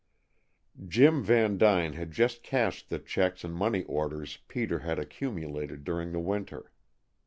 [0.87, 6.19] Jim Vandyne had just cashed the checks and money orders Peter had accumulated during the
[6.19, 6.71] winter.